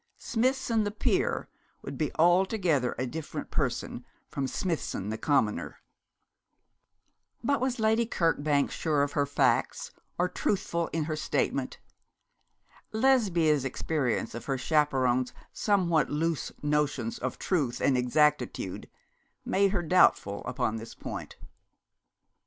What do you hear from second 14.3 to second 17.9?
of her chaperon's somewhat loose notions of truth